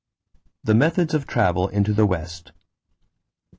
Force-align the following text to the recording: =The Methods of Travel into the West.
=The 0.63 0.73
Methods 0.73 1.13
of 1.13 1.27
Travel 1.27 1.67
into 1.67 1.93
the 1.93 2.07
West. 2.07 2.53